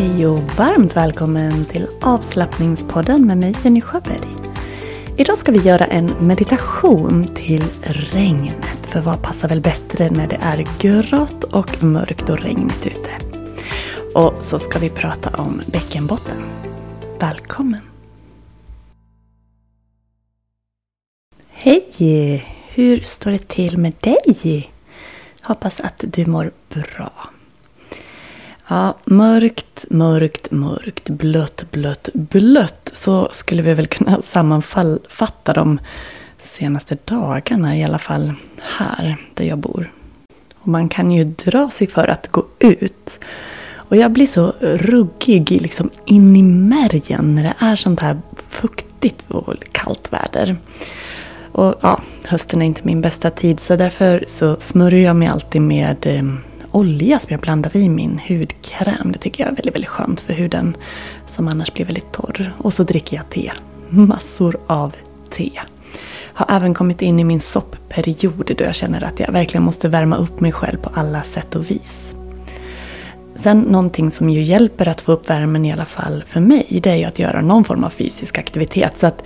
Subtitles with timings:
[0.00, 4.28] Hej och varmt välkommen till avslappningspodden med mig Jenny Sjöberg.
[5.16, 8.66] Idag ska vi göra en meditation till regnet.
[8.82, 13.10] För vad passar väl bättre när det är grått och mörkt och regnigt ute?
[14.14, 16.44] Och så ska vi prata om bäckenbotten.
[17.18, 17.80] Välkommen!
[21.50, 22.46] Hej!
[22.74, 24.70] Hur står det till med dig?
[25.42, 27.30] Hoppas att du mår bra.
[28.72, 32.90] Ja, mörkt, mörkt, mörkt, blött, blött, blött.
[32.92, 35.78] Så skulle vi väl kunna sammanfatta de
[36.38, 39.92] senaste dagarna, i alla fall här där jag bor.
[40.56, 43.20] Och man kan ju dra sig för att gå ut.
[43.74, 49.30] Och jag blir så ruggig liksom in i märgen när det är sånt här fuktigt
[49.30, 50.56] och kallt väder.
[51.52, 55.62] Och ja, hösten är inte min bästa tid så därför så smörjer jag mig alltid
[55.62, 56.22] med eh,
[56.70, 59.12] olja som jag blandar i min hudkräm.
[59.12, 60.76] Det tycker jag är väldigt, väldigt skönt för huden
[61.26, 62.54] som annars blir väldigt torr.
[62.58, 63.52] Och så dricker jag te.
[63.88, 64.96] Massor av
[65.30, 65.50] te.
[66.32, 70.16] Har även kommit in i min soppperiod då jag känner att jag verkligen måste värma
[70.16, 72.14] upp mig själv på alla sätt och vis.
[73.34, 76.90] Sen någonting som ju hjälper att få upp värmen i alla fall för mig, det
[76.90, 78.98] är ju att göra någon form av fysisk aktivitet.
[78.98, 79.24] Så att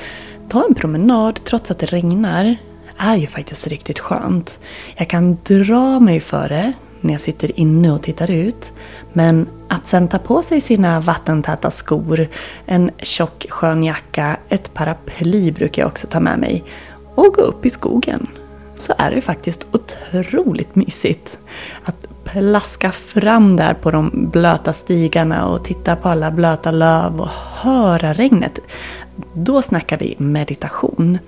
[0.48, 2.56] ta en promenad trots att det regnar
[2.98, 4.58] är ju faktiskt riktigt skönt.
[4.96, 6.72] Jag kan dra mig för det
[7.05, 8.72] när jag sitter inne och tittar ut.
[9.12, 12.27] Men att sen ta på sig sina vattentäta skor,
[12.66, 16.64] en tjock skön jacka, ett paraply brukar jag också ta med mig
[17.14, 18.27] och gå upp i skogen.
[18.77, 21.38] Så är det faktiskt otroligt mysigt
[21.84, 27.28] att plaska fram där på de blöta stigarna och titta på alla blöta löv och
[27.55, 28.58] höra regnet.
[29.33, 31.18] Då snackar vi meditation.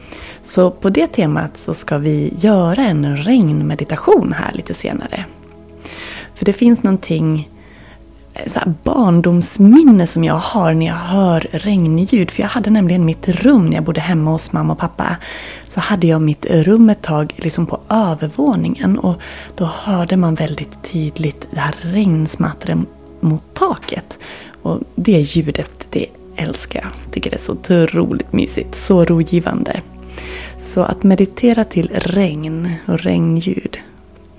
[0.43, 5.25] Så på det temat så ska vi göra en regnmeditation här lite senare.
[6.37, 7.51] För det finns någonting
[8.35, 12.31] eh, så barndomsminne som jag har när jag hör regnljud.
[12.31, 15.17] För jag hade nämligen mitt rum när jag bodde hemma hos mamma och pappa.
[15.65, 18.99] Så hade jag mitt rum ett tag liksom på övervåningen.
[18.99, 19.21] Och
[19.57, 22.79] då hörde man väldigt tydligt det här regnsmattret
[23.21, 24.19] mot taket.
[24.63, 26.07] Och det ljudet, det
[26.37, 27.13] älskar jag.
[27.13, 28.75] Tycker det är så otroligt mysigt.
[28.75, 29.81] Så rogivande.
[30.59, 33.79] Så att meditera till regn och regnljud.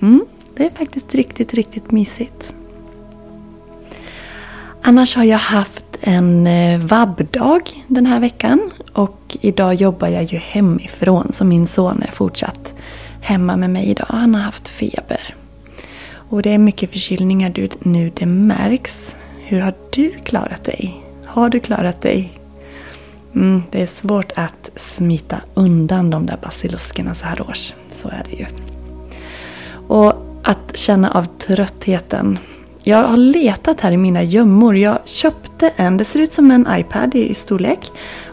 [0.01, 0.25] Mm,
[0.57, 2.53] det är faktiskt riktigt, riktigt mysigt.
[4.81, 8.71] Annars har jag haft en eh, vabbdag den här veckan.
[8.93, 12.73] Och idag jobbar jag ju hemifrån så min son är fortsatt
[13.21, 14.07] hemma med mig idag.
[14.09, 15.35] Han har haft feber.
[16.29, 19.15] Och det är mycket förkylningar nu, det märks.
[19.37, 21.03] Hur har du klarat dig?
[21.25, 22.39] Har du klarat dig?
[23.35, 27.73] Mm, det är svårt att smita undan de där basiluskerna så här års.
[27.91, 28.45] Så är det ju.
[29.87, 32.39] Och att känna av tröttheten.
[32.83, 34.77] Jag har letat här i mina gömmor.
[34.77, 37.91] Jag köpte en, det ser ut som en iPad i storlek.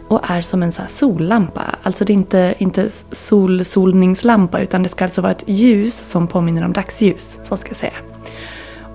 [0.08, 1.62] Och är som en så sollampa.
[1.82, 6.64] Alltså det är inte, inte solsolningslampa utan det ska alltså vara ett ljus som påminner
[6.64, 7.40] om dagsljus.
[7.44, 7.92] Så ska jag säga.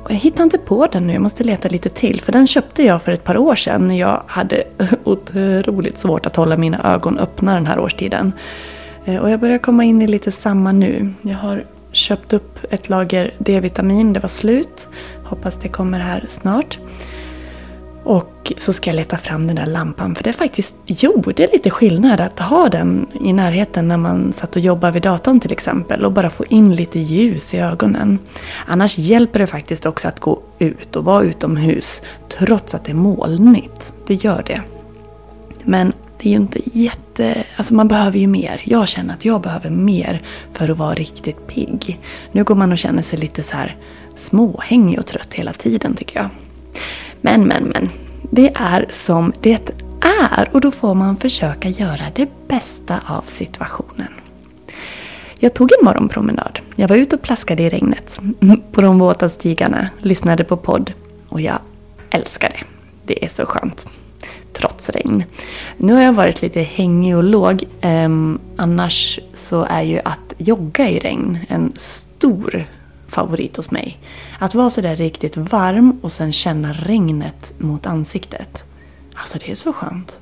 [0.04, 2.22] Och jag hittar inte på den nu, jag måste leta lite till.
[2.22, 4.64] För den köpte jag för ett par år sedan när jag hade
[5.04, 8.34] otroligt svårt att hålla mina ögon öppna den här årstiden.
[9.06, 11.14] Eh, och jag börjar komma in i lite samma nu.
[11.22, 14.88] Jag har köpt upp ett lager D-vitamin, det var slut.
[15.24, 16.80] Hoppas det kommer här snart.
[18.04, 22.22] Och så ska jag leta fram den där lampan för det faktiskt gjorde lite skillnad
[22.22, 26.12] att ha den i närheten när man satt och jobbade vid datorn till exempel och
[26.12, 28.20] bara få in lite ljus i ögonen.
[28.66, 32.96] Annars hjälper det faktiskt också att gå ut och vara utomhus trots att det är
[32.96, 33.94] molnigt.
[34.08, 34.62] Det gör det.
[35.64, 37.44] Men det är ju inte jätte...
[37.56, 38.62] Alltså man behöver ju mer.
[38.66, 40.22] Jag känner att jag behöver mer
[40.54, 42.00] för att vara riktigt pigg.
[42.32, 43.78] Nu går man och känner sig lite så här
[44.16, 46.30] småhängig och trött hela tiden tycker jag.
[47.22, 47.90] Men, men, men.
[48.32, 49.72] Det är som det
[50.02, 54.14] är och då får man försöka göra det bästa av situationen.
[55.40, 56.60] Jag tog en morgonpromenad.
[56.76, 58.20] Jag var ute och plaskade i regnet
[58.72, 60.94] på de våta stigarna, lyssnade på podd
[61.30, 61.60] och jag
[62.10, 62.66] älskar det.
[63.06, 63.88] Det är så skönt
[64.60, 65.24] trots regn.
[65.78, 67.64] Nu har jag varit lite hängig och låg.
[67.82, 72.66] Um, annars så är ju att jogga i regn en stor
[73.08, 73.98] favorit hos mig.
[74.40, 78.64] Att vara sådär riktigt varm och sen känna regnet mot ansiktet.
[79.14, 80.20] Alltså det är så skönt.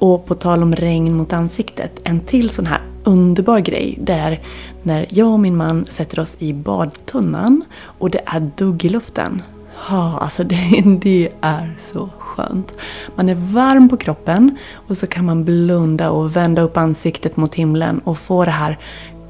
[0.00, 4.40] Och på tal om regn mot ansiktet, en till sån här underbar grej det är
[4.82, 9.42] när jag och min man sätter oss i badtunnan och det är dugg i luften.
[9.88, 12.78] Ja, alltså det, det är så skönt.
[13.14, 17.54] Man är varm på kroppen och så kan man blunda och vända upp ansiktet mot
[17.54, 18.78] himlen och få det här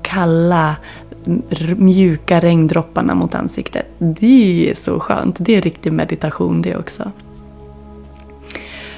[0.02, 0.76] kalla
[1.76, 3.86] mjuka regndropparna mot ansiktet.
[3.98, 5.36] Det är så skönt.
[5.38, 7.12] Det är riktig meditation det också.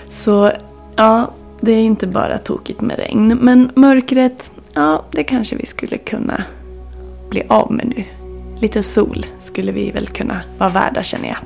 [0.08, 0.52] Så
[0.96, 1.30] ja,
[1.60, 3.38] det är inte bara tokigt med regn.
[3.40, 6.44] Men mörkret, ja det kanske vi skulle kunna
[7.30, 8.19] bli av med nu.
[8.60, 11.38] Lite sol skulle vi väl kunna vara värda känner jag.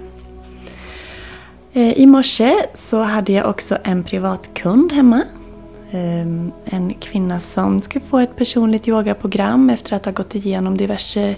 [1.73, 5.23] Eh, I morse så hade jag också en privatkund hemma.
[5.91, 6.21] Eh,
[6.65, 11.37] en kvinna som ska få ett personligt yogaprogram efter att ha gått igenom diverse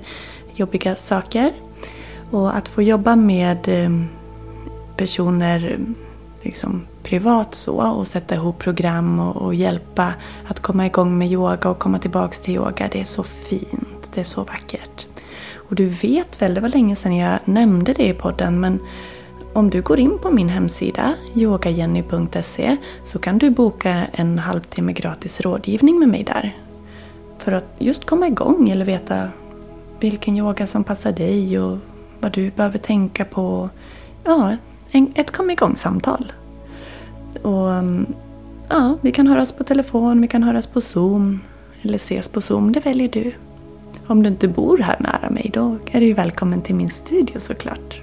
[0.54, 1.52] jobbiga saker.
[2.30, 3.90] Och att få jobba med eh,
[4.96, 5.78] personer
[6.42, 10.14] liksom privat så och sätta ihop program och, och, hjälpa
[10.48, 12.88] att komma igång med yoga och komma tillbaks till yoga.
[12.92, 15.05] Det är så fint, det är så vackert.
[15.68, 18.80] Och du vet väl, det var länge sedan jag nämnde det i podden men
[19.52, 25.40] om du går in på min hemsida yogajenny.se så kan du boka en halvtimme gratis
[25.40, 26.56] rådgivning med mig där.
[27.38, 29.28] För att just komma igång eller veta
[30.00, 31.78] vilken yoga som passar dig och
[32.20, 33.70] vad du behöver tänka på.
[34.24, 34.56] Ja,
[35.14, 36.32] ett kom igång-samtal.
[37.42, 38.06] Och mm,
[38.68, 41.40] ja, vi kan höras på telefon, vi kan höras på Zoom
[41.82, 43.32] eller ses på Zoom, det väljer du.
[44.06, 48.00] Om du inte bor här nära mig då är du välkommen till min studio såklart.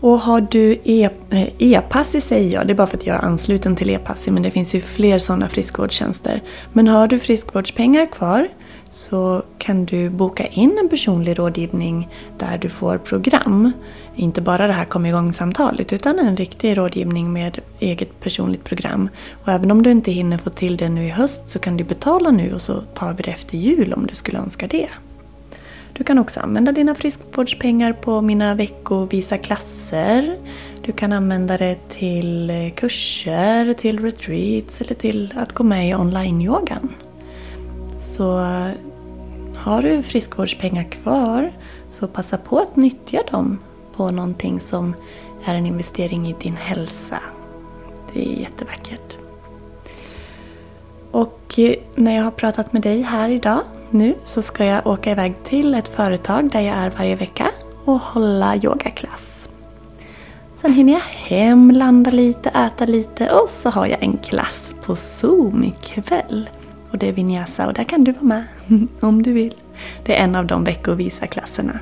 [0.00, 3.16] Och har du e- eh, e-pass, e säger jag, det är bara för att jag
[3.16, 6.42] är ansluten till e-passi men det finns ju fler sådana friskvårdstjänster.
[6.72, 8.48] Men har du friskvårdspengar kvar
[8.88, 12.08] så kan du boka in en personlig rådgivning
[12.38, 13.72] där du får program.
[14.16, 19.08] Inte bara det här kom igång-samtalet utan en riktig rådgivning med eget personligt program.
[19.44, 21.84] Och även om du inte hinner få till det nu i höst så kan du
[21.84, 24.88] betala nu och så tar vi det efter jul om du skulle önska det.
[25.92, 30.36] Du kan också använda dina friskvårdspengar på mina veckovisa klasser.
[30.82, 35.94] Du kan använda det till eh, kurser, till retreats eller till att gå med i
[35.94, 36.88] online-yogan.
[37.96, 38.70] Så eh,
[39.56, 41.52] har du friskvårdspengar kvar
[41.90, 43.58] så passa på att nyttja dem
[43.96, 44.94] på någonting som
[45.44, 47.18] är en investering i din hälsa.
[48.12, 49.18] Det är jättevackert.
[51.10, 53.60] Och eh, när jag har pratat med dig här idag
[53.90, 57.50] nu så ska jag åka iväg till ett företag där jag är varje vecka
[57.84, 59.48] och hålla yogaklass.
[60.56, 64.96] Sen hinner jag hem, landa lite, äta lite och så har jag en klass på
[64.96, 66.50] Zoom ikväll.
[66.90, 68.44] Och det är Vinyasa och där kan du vara med
[69.00, 69.54] om du vill.
[70.04, 71.80] Det är en av de veckovisa klasserna.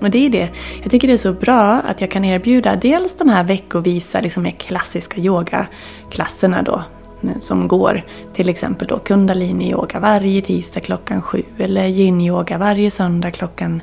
[0.00, 0.48] Och det är det.
[0.82, 4.42] Jag tycker det är så bra att jag kan erbjuda dels de här veckovisa, liksom
[4.42, 6.82] mer klassiska yogaklasserna då
[7.40, 8.02] som går
[8.34, 13.82] till exempel då kundalini-yoga varje tisdag klockan sju eller yin-yoga varje söndag klockan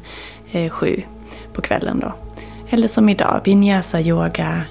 [0.51, 1.01] eh, sju
[1.53, 2.13] på kvällen då.
[2.69, 4.61] Eller som idag, vinyasa-yoga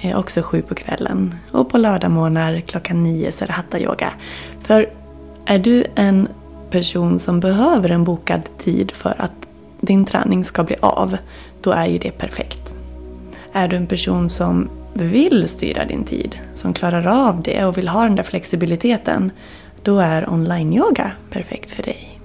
[0.00, 1.34] eh, också sju på kvällen.
[1.50, 4.12] Och på lördagmorgnar klockan nio så är det hatta-yoga.
[4.62, 4.88] För
[5.44, 6.28] är du en
[6.70, 9.39] person som behöver en bokad tid för att
[9.80, 11.16] din träning ska bli av,
[11.60, 12.74] då är ju det perfekt.
[13.52, 17.88] Är du en person som vill styra din tid, som klarar av det och vill
[17.88, 19.32] ha den där flexibiliteten,
[19.82, 22.20] då är online-yoga perfekt för dig.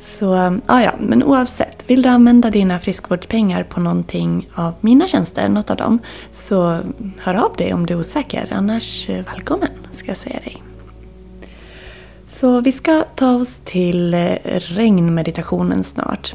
[0.00, 1.90] Så ja, ja, men oavsett.
[1.90, 5.98] Vill du använda dina friskvårdspengar på någonting av mina tjänster, något av dem,
[6.32, 6.80] så
[7.18, 8.48] hör av dig om du är osäker.
[8.52, 10.62] Annars eh, välkommen, ska jag säga dig.
[12.34, 16.34] Så vi ska ta oss till eh, regnmeditationen snart.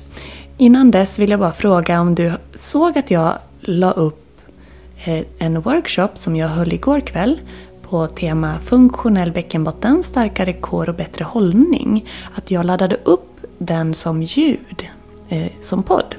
[0.58, 4.42] Innan dess vill jag bara fråga om du såg att jag la upp
[5.06, 7.40] eh, en workshop som jag höll igår kväll
[7.90, 12.10] på tema funktionell bäckenbotten, starkare kår och bättre hållning.
[12.36, 14.88] Att jag laddade upp den som ljud,
[15.30, 16.16] eh, som podd.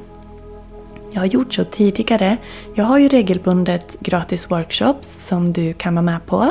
[1.10, 2.36] Jag har gjort så tidigare.
[2.74, 6.50] Jag har ju regelbundet gratis workshops som du kan vara med på.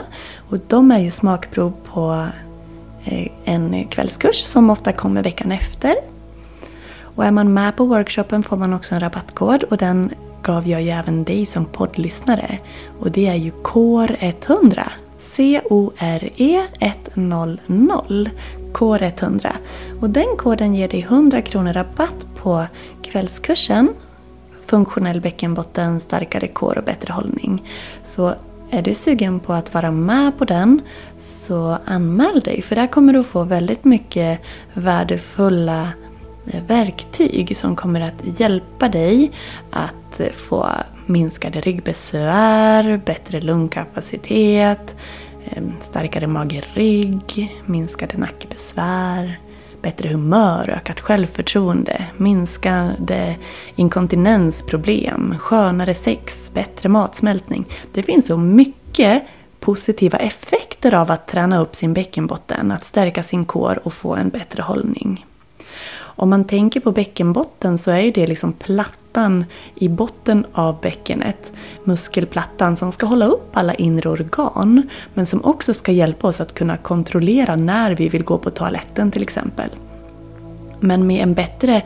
[0.49, 2.27] Och de är ju smakprov på
[3.09, 5.95] Eh, en kvällskurs som ofta kommer veckan efter.
[7.01, 10.09] Och är man med på workshopen får man också en rabattkod och den
[10.41, 12.57] gav jag ju även dig som poddlyssnare.
[12.99, 14.83] Och det är ju KOR100.
[15.19, 17.57] C-O-R-E 100.
[18.73, 19.49] KOR100.
[20.01, 22.65] Och den koden ger dig 100 kronor rabatt på
[23.01, 23.89] kvällskursen
[24.65, 27.63] Funktionell bäckenbotten, starkare kår och bättre hållning.
[28.03, 28.33] Så
[28.71, 30.81] är du sugen på att vara med på den
[31.19, 34.39] så anmäl dig för där kommer du få väldigt mycket
[34.73, 35.87] värdefulla
[36.47, 39.31] eh, verktyg som kommer att hjälpa dig
[39.69, 40.69] att eh, få
[41.05, 44.95] minskade ryggbesvär, bättre lungkapacitet,
[45.45, 49.39] eh, starkare mage-rygg, minskade nackbesvär,
[49.81, 53.35] bättre humör, ökat självförtroende, minskade
[53.75, 57.65] inkontinensproblem, skönare sex, bättre matsmältning.
[57.93, 59.23] Det finns så mycket
[59.59, 64.29] positiva effekter av att träna upp sin bäckenbotten, att stärka sin kår och få en
[64.29, 65.25] bättre hållning.
[66.19, 70.81] Om man tänker på bäckenbotten så är ju det liksom platt plattan i botten av
[70.81, 71.53] bäckenet.
[71.83, 76.53] Muskelplattan som ska hålla upp alla inre organ men som också ska hjälpa oss att
[76.53, 79.69] kunna kontrollera när vi vill gå på toaletten till exempel.
[80.79, 81.81] Men med en bättre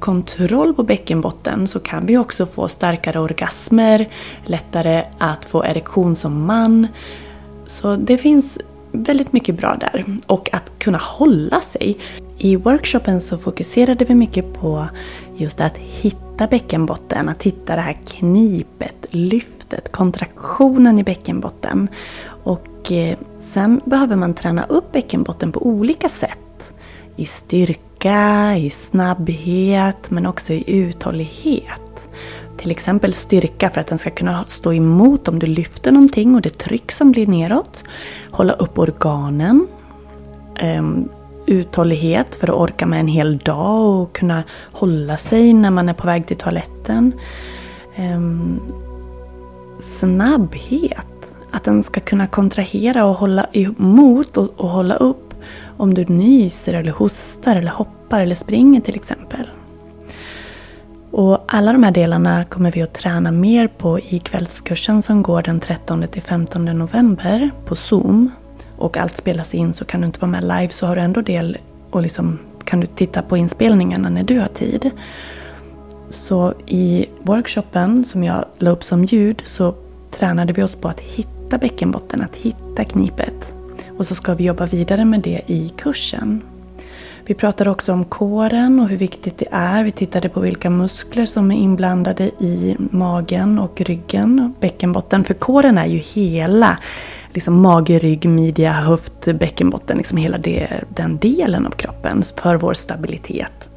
[0.00, 4.08] kontroll på bäckenbotten så kan vi också få starkare orgasmer,
[4.44, 6.88] lättare att få erektion som man.
[7.66, 8.58] Så det finns
[8.92, 10.04] väldigt mycket bra där.
[10.26, 11.98] Och att kunna hålla sig.
[12.38, 14.86] I workshopen så fokuserade vi mycket på
[15.36, 21.88] just att hitta bäckenbotten, att hitta det här knipet, lyftet, kontraktionen i bäckenbotten.
[22.26, 26.74] Och eh, sen behöver man träna upp bäckenbotten på olika sätt.
[27.16, 32.08] I styrka, i snabbhet men också i uthållighet.
[32.56, 36.42] Till exempel styrka för att den ska kunna stå emot om du lyfter någonting och
[36.42, 37.84] det tryck som blir neråt.
[38.30, 39.66] Hålla upp organen.
[40.56, 41.08] Ehm,
[41.46, 45.94] Uthållighet för att orka med en hel dag och kunna hålla sig när man är
[45.94, 47.12] på väg till toaletten.
[47.96, 48.60] Ehm,
[49.80, 51.34] snabbhet.
[51.50, 55.34] Att den ska kunna kontrahera och hålla emot och, och hålla upp
[55.76, 59.46] om du nyser eller hostar eller hoppar eller springer till exempel.
[61.10, 65.42] Och alla de här delarna kommer vi att träna mer på i kvällskursen som går
[65.42, 68.30] den 13 15 november på Zoom.
[68.76, 71.20] Och allt spelas in så kan du inte vara med live så har du ändå
[71.20, 71.58] del
[71.90, 74.90] och liksom kan du titta på inspelningarna när du har tid.
[76.10, 79.74] Så i workshopen som jag la upp som ljud så
[80.10, 83.54] tränade vi oss på att hitta bäckenbotten, att hitta knipet.
[83.98, 86.42] Och så ska vi jobba vidare med det i kursen.
[87.26, 89.84] Vi pratade också om kåren och hur viktigt det är.
[89.84, 95.24] Vi tittade på vilka muskler som är inblandade i magen och ryggen, bäckenbotten.
[95.24, 96.78] För kåren är ju hela
[97.34, 99.98] liksom mage, rygg, midja, höft, bäckenbotten.
[99.98, 103.68] Liksom hela det, den delen av kroppen för vår stabilitet.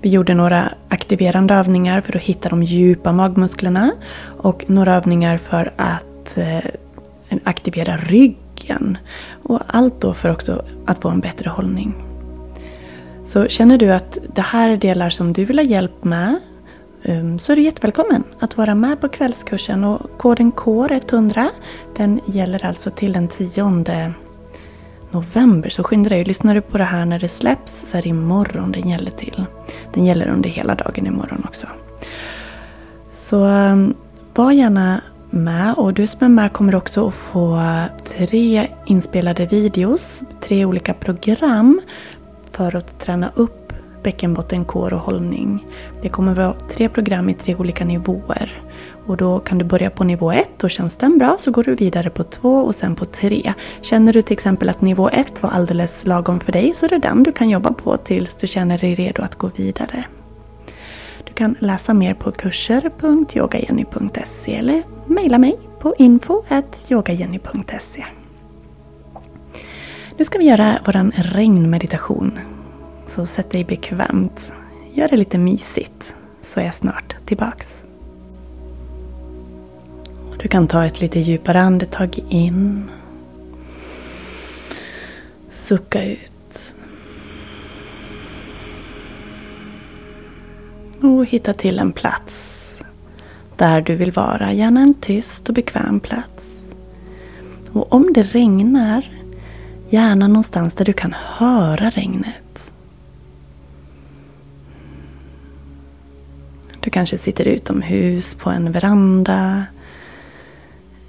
[0.00, 5.72] Vi gjorde några aktiverande övningar för att hitta de djupa magmusklerna och några övningar för
[5.76, 6.70] att eh,
[7.44, 8.98] aktivera ryggen.
[9.42, 11.94] Och allt då för också att få en bättre hållning.
[13.24, 16.36] Så känner du att det här är delar som du vill ha hjälp med
[17.08, 19.84] Ehm, så är du jättevälkommen att vara med på kvällskursen.
[19.84, 21.48] Och koden KOR100
[21.96, 24.14] den gäller alltså till den 10
[25.10, 25.70] november.
[25.70, 26.24] Så skynda dig.
[26.24, 29.44] Lyssnar du på det här när det släpps så är det imorgon den gäller till.
[29.94, 31.66] Den gäller under hela dagen imorgon också.
[33.10, 33.94] Så ehm,
[34.34, 35.00] var gärna
[35.30, 37.62] med och du som är med kommer också att få
[38.04, 41.80] tre inspelade videos, tre olika program
[42.50, 43.57] för att träna upp
[44.08, 45.66] bäckenbotten, kår och hållning.
[46.02, 48.62] Det kommer vara tre program i tre olika nivåer.
[49.06, 51.74] Och då kan du börja på nivå ett och känns den bra så går du
[51.74, 53.52] vidare på två och sen på tre.
[53.80, 56.98] Känner du till exempel att nivå ett var alldeles lagom för dig så är det
[56.98, 60.04] den du kan jobba på tills du känner dig redo att gå vidare.
[61.24, 68.04] Du kan läsa mer på kurser.yogajenny.se eller mejla mig på info.yogajenny.se
[70.16, 72.57] Nu ska vi göra vår regnmeditation.
[73.08, 74.52] Så sätt dig bekvämt.
[74.94, 77.82] Gör det lite mysigt så är jag snart tillbaks.
[80.38, 82.90] Du kan ta ett lite djupare andetag in.
[85.50, 86.74] Sucka ut.
[91.00, 92.64] Och hitta till en plats
[93.56, 94.52] där du vill vara.
[94.52, 96.48] Gärna en tyst och bekväm plats.
[97.72, 99.10] Och om det regnar,
[99.88, 102.47] gärna någonstans där du kan höra regnet.
[106.98, 109.64] Kanske sitter utomhus på en veranda,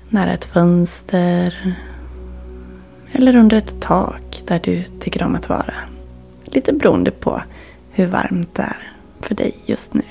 [0.10, 1.75] nära ett fönster
[3.12, 5.74] eller under ett tak där du tycker om att vara.
[6.46, 7.41] Lite beroende på
[7.91, 8.91] hur varmt det är
[9.22, 10.03] för dig just nu.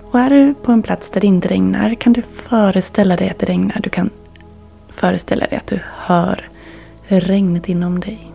[0.00, 3.38] Och är du på en plats där det inte regnar kan du föreställa dig att
[3.38, 3.80] det regnar.
[3.80, 4.10] Du kan
[4.88, 6.48] föreställa dig att du hör
[7.08, 8.29] regnet inom dig.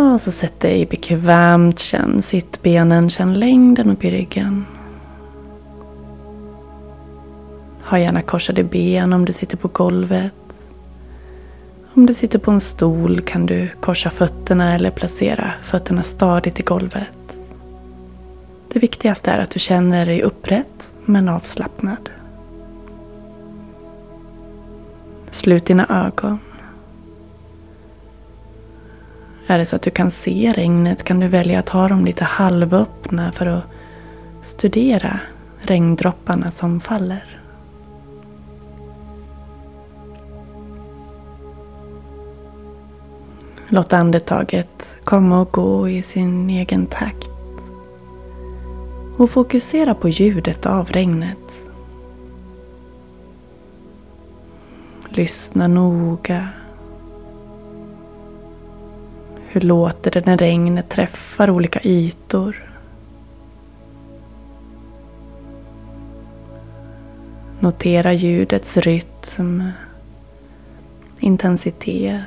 [0.00, 4.66] Och så sätt dig bekvämt, känn sittbenen, känn längden upp i ryggen.
[7.82, 10.34] Ha gärna korsade ben om du sitter på golvet.
[11.94, 16.62] Om du sitter på en stol kan du korsa fötterna eller placera fötterna stadigt i
[16.62, 17.38] golvet.
[18.72, 22.10] Det viktigaste är att du känner dig upprätt men avslappnad.
[25.30, 26.38] Slut dina ögon.
[29.50, 32.24] Är det så att du kan se regnet kan du välja att ha dem lite
[32.24, 33.62] halvöppna för att
[34.42, 35.20] studera
[35.60, 37.40] regndropparna som faller.
[43.68, 47.30] Låt andetaget komma och gå i sin egen takt.
[49.16, 51.64] Och fokusera på ljudet av regnet.
[55.08, 56.48] Lyssna noga.
[59.52, 62.56] Hur låter det när regnet träffar olika ytor?
[67.60, 69.62] Notera ljudets rytm,
[71.18, 72.20] intensitet.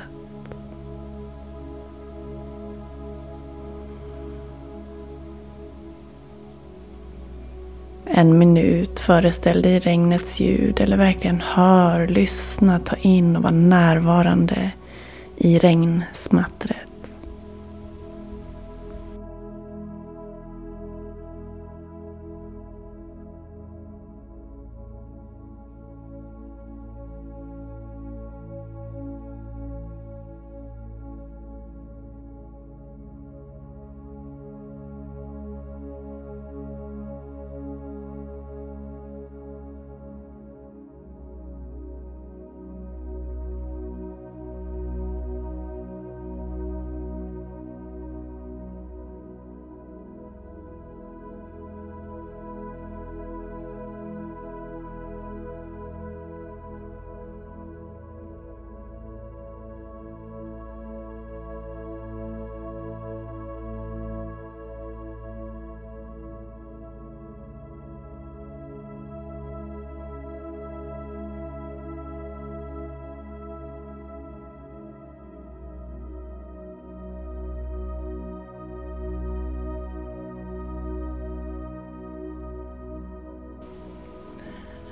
[8.04, 14.70] En minut föreställ dig regnets ljud eller verkligen hör, lyssna, ta in och var närvarande
[15.36, 16.93] i regnsmattret.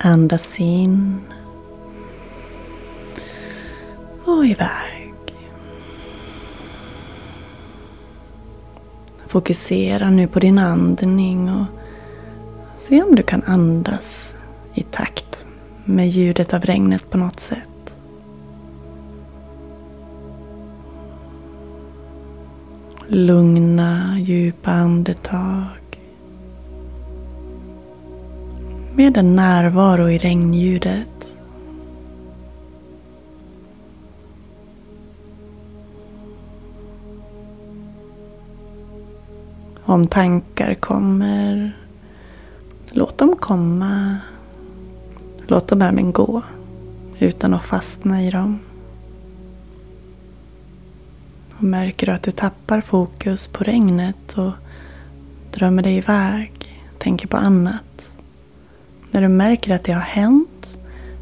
[0.05, 1.21] Andas in
[4.25, 5.15] och iväg.
[9.27, 11.67] Fokusera nu på din andning och
[12.79, 14.35] se om du kan andas
[14.75, 15.47] i takt
[15.85, 17.69] med ljudet av regnet på något sätt.
[23.07, 25.82] Lugna, djupa andetag.
[29.03, 31.37] Med en närvaro i regnljudet.
[39.85, 41.77] Om tankar kommer,
[42.91, 44.19] låt dem komma.
[45.47, 46.43] Låt dem även gå
[47.19, 48.59] utan att fastna i dem.
[51.57, 54.53] Och märker du att du tappar fokus på regnet och
[55.53, 57.92] drömmer dig iväg, tänker på annat.
[59.13, 60.79] När du märker att det har hänt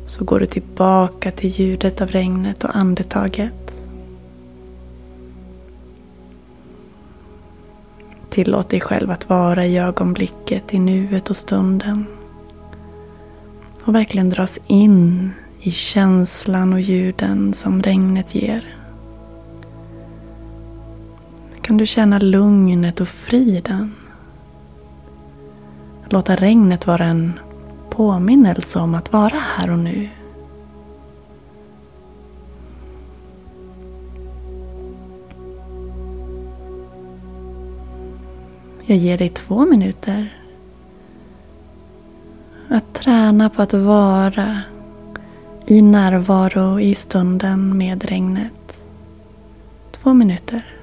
[0.07, 3.79] så går du tillbaka till ljudet av regnet och andetaget.
[8.29, 12.07] Tillåt dig själv att vara i ögonblicket, i nuet och stunden.
[13.85, 18.75] Och verkligen dras in i känslan och ljuden som regnet ger.
[21.63, 23.95] Kan du känna lugnet och friden?
[26.09, 27.33] Låta regnet vara en
[28.01, 30.09] påminnelse om att vara här och nu.
[38.87, 40.39] Jag ger dig två minuter
[42.69, 44.61] att träna på att vara
[45.67, 48.83] i närvaro i stunden med regnet.
[49.91, 50.80] Två minuter.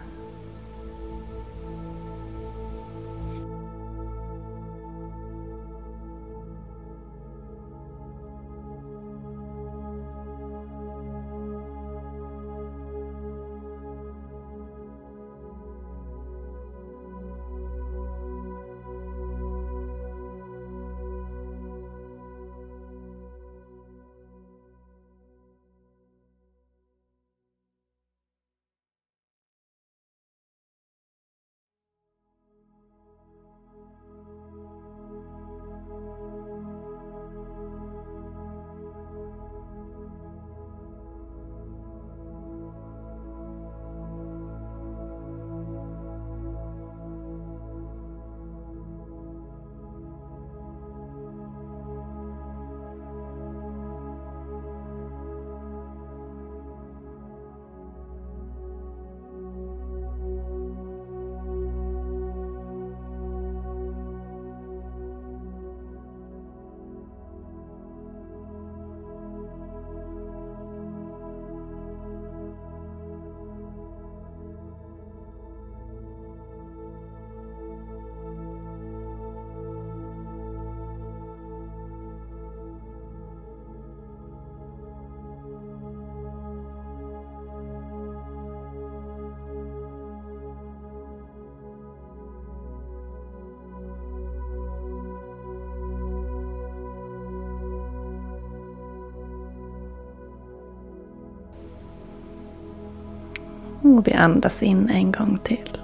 [103.95, 105.77] Och vi andas in en gång till.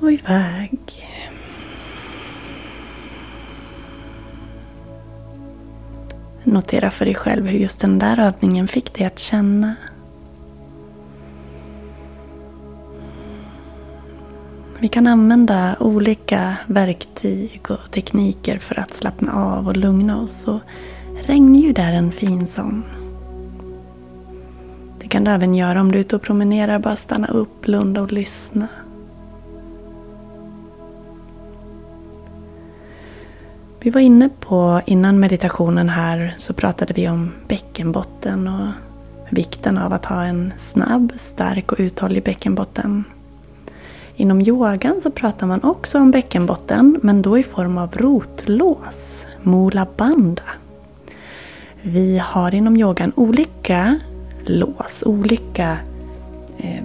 [0.00, 0.78] Och iväg.
[6.44, 9.74] Notera för dig själv hur just den där övningen fick dig att känna.
[14.80, 20.48] Vi kan använda olika verktyg och tekniker för att slappna av och lugna oss.
[20.48, 20.60] Och
[21.26, 22.97] regnljud är en fin sån.
[25.08, 26.78] Det kan du även göra om du är ute och promenerar.
[26.78, 28.68] Bara stanna upp, blunda och lyssna.
[33.80, 38.68] Vi var inne på, innan meditationen här, så pratade vi om bäckenbotten och
[39.30, 43.04] vikten av att ha en snabb, stark och uthållig bäckenbotten.
[44.16, 49.86] Inom yogan så pratar man också om bäckenbotten, men då i form av rotlås, mula
[49.96, 50.42] banda.
[51.82, 53.98] Vi har inom yogan olika
[54.48, 55.78] lås, olika
[56.58, 56.82] eh,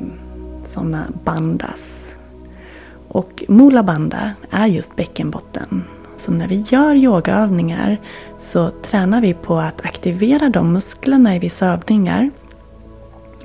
[0.65, 2.07] sådana bandas.
[3.07, 5.83] Och mula banda är just bäckenbotten.
[6.17, 7.97] Så när vi gör yogaövningar
[8.39, 12.29] så tränar vi på att aktivera de musklerna i vissa övningar.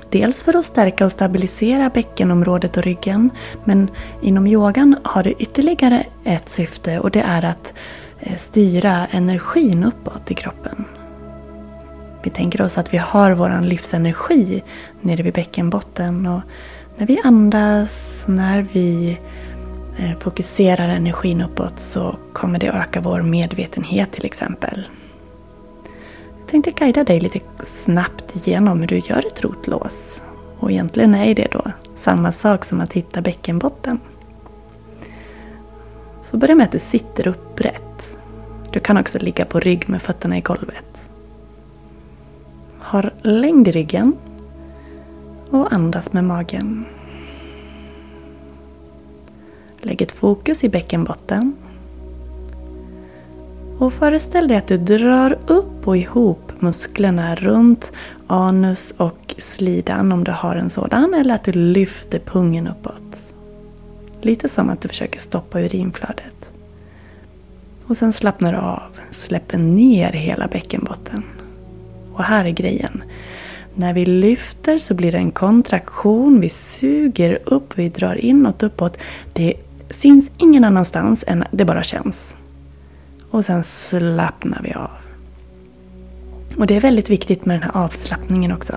[0.09, 3.29] Dels för att stärka och stabilisera bäckenområdet och ryggen.
[3.63, 3.89] Men
[4.21, 7.73] inom yogan har det ytterligare ett syfte och det är att
[8.19, 10.85] eh, styra energin uppåt i kroppen.
[12.23, 14.63] Vi tänker oss att vi har vår livsenergi
[15.01, 16.25] nere vid bäckenbotten.
[16.25, 16.41] Och
[16.97, 19.19] när vi andas, när vi
[19.97, 24.87] eh, fokuserar energin uppåt så kommer det öka vår medvetenhet till exempel.
[26.39, 30.21] Jag tänkte guida dig lite snabbt igenom hur du gör ett rotlås.
[30.59, 33.99] Och egentligen är det då samma sak som att hitta bäckenbotten.
[36.21, 38.17] Så börja med att du sitter upprätt.
[38.71, 40.88] Du kan också ligga på rygg med fötterna i golvet.
[42.89, 44.13] Har längd i ryggen
[45.49, 46.85] och andas med magen.
[49.81, 51.55] Lägg ett fokus i bäckenbotten.
[53.77, 57.91] Och föreställ dig att du drar upp och ihop musklerna runt
[58.27, 61.13] anus och slidan om du har en sådan.
[61.13, 63.17] Eller att du lyfter pungen uppåt.
[64.21, 66.53] Lite som att du försöker stoppa urinflödet.
[67.87, 68.81] Och sen slappnar du av.
[69.11, 71.23] Släpper ner hela bäckenbotten.
[72.19, 73.03] Och här är grejen.
[73.75, 76.39] När vi lyfter så blir det en kontraktion.
[76.39, 78.97] Vi suger upp, vi drar inåt, uppåt.
[79.33, 79.53] Det
[79.89, 82.35] syns ingen annanstans än det bara känns.
[83.29, 84.89] Och sen slappnar vi av.
[86.57, 88.75] Och det är väldigt viktigt med den här avslappningen också.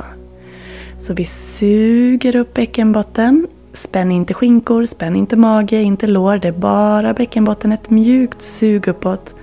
[0.99, 3.47] Så vi suger upp bäckenbotten.
[3.73, 6.39] Spänn inte skinkor, spänn inte mage, inte lår.
[6.39, 7.73] Det är bara bäckenbotten.
[7.73, 9.35] Ett mjukt sug uppåt.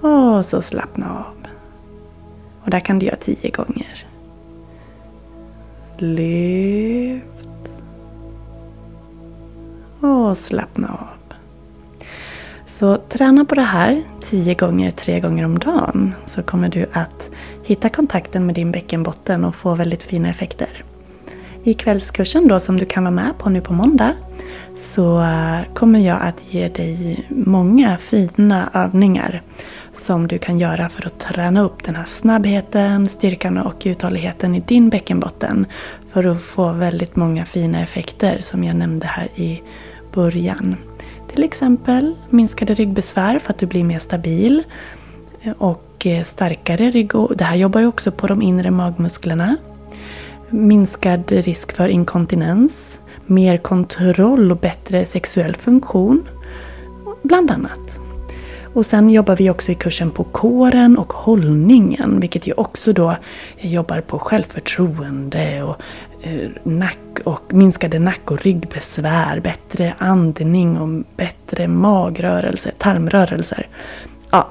[0.00, 1.41] Och så slappna av.
[2.64, 4.06] Och där kan du göra tio gånger.
[5.98, 7.26] Lyft.
[10.00, 11.36] Och slappna av.
[12.66, 16.14] Så träna på det här tio gånger, tre gånger om dagen.
[16.26, 17.30] Så kommer du att
[17.64, 20.84] hitta kontakten med din bäckenbotten och få väldigt fina effekter.
[21.64, 24.14] I kvällskursen då som du kan vara med på nu på måndag
[24.76, 25.26] så
[25.74, 29.42] kommer jag att ge dig många fina övningar
[29.92, 34.60] som du kan göra för att träna upp den här snabbheten, styrkan och uthålligheten i
[34.60, 35.66] din bäckenbotten.
[36.12, 39.62] För att få väldigt många fina effekter som jag nämnde här i
[40.12, 40.76] början.
[41.28, 44.62] Till exempel minskade ryggbesvär för att du blir mer stabil
[45.58, 47.10] och eh, starkare rygg.
[47.36, 49.56] Det här jobbar ju också på de inre magmusklerna.
[50.50, 56.28] Minskad risk för inkontinens, mer kontroll och bättre sexuell funktion.
[57.22, 58.01] Bland annat.
[58.74, 63.16] Och sen jobbar vi också i kursen på kåren och hållningen, vilket ju också då
[63.58, 65.82] jobbar på självförtroende och
[66.22, 73.68] eh, nack och minskade nack och ryggbesvär, bättre andning och bättre magrörelser, tarmrörelser.
[74.30, 74.48] Ja,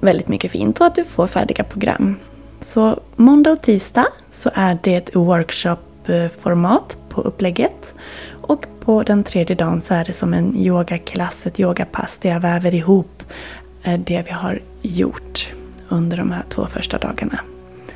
[0.00, 2.16] väldigt mycket fint och att du får färdiga program.
[2.60, 7.94] Så måndag och tisdag så är det ett workshopformat eh, på upplägget.
[8.48, 12.40] Och på den tredje dagen så är det som en yogaklass, ett yogapass där jag
[12.40, 13.22] väver ihop
[13.82, 15.52] eh, det vi har gjort
[15.88, 17.38] under de här två första dagarna.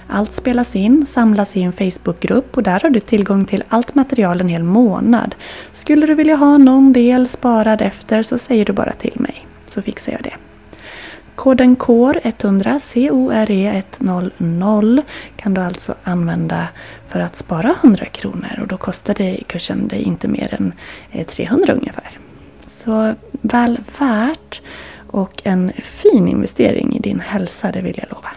[0.06, 4.40] Allt spelas in, samlas i en Facebookgrupp och där har du tillgång till allt material
[4.40, 5.34] en hel månad.
[5.72, 9.82] Skulle du vilja ha någon del sparad efter så säger du bara till mig så
[9.82, 10.34] fixar jag det.
[11.34, 15.02] Koden CORE100, C-O-R-E 100
[15.36, 16.68] kan du alltså använda
[17.08, 20.72] för att spara 100 kronor och då kostar det kursen dig inte mer än
[21.10, 22.18] eh, 300 ungefär.
[22.70, 24.62] Så väl värt
[25.10, 28.30] och en fin investering i din hälsa, det vill jag lova.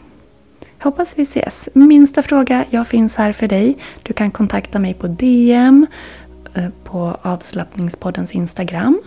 [0.84, 1.70] Hoppas vi ses.
[1.74, 3.78] Minsta fråga, jag finns här för dig.
[4.04, 5.88] Du kan kontakta mig på DM,
[6.54, 9.02] eh, på avslappningspoddens Instagram,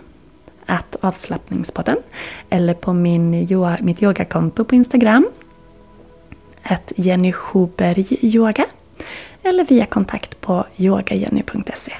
[0.69, 1.97] att avslappningspodden,
[2.51, 3.31] eller på min,
[3.81, 5.29] mitt yogakonto på Instagram,
[6.63, 8.65] att Jenny Schuberg Yoga,
[9.43, 11.93] eller via kontakt på yogajenny.se.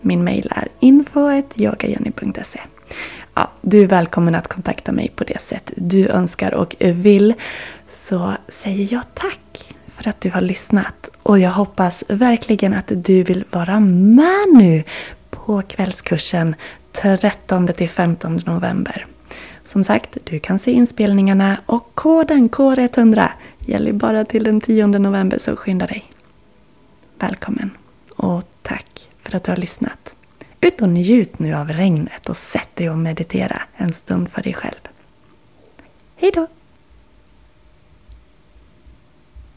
[0.00, 2.60] Min mejl är info.yogajenny.se.
[3.34, 7.34] Ja, du är välkommen att kontakta mig på det sätt du önskar och vill.
[7.90, 11.10] Så säger jag tack för att du har lyssnat.
[11.22, 14.84] Och jag hoppas verkligen att du vill vara med nu
[15.30, 16.54] på kvällskursen
[16.96, 19.06] 13-15 november.
[19.64, 23.28] Som sagt, du kan se inspelningarna och koden KR100
[23.58, 26.04] gäller bara till den 10 november så skynda dig.
[27.18, 27.70] Välkommen
[28.16, 30.16] och tack för att du har lyssnat.
[30.60, 34.54] Ut och njut nu av regnet och sätt dig och meditera en stund för dig
[34.54, 34.88] själv.
[36.16, 36.46] Hejdå!